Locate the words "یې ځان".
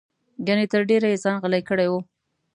1.11-1.35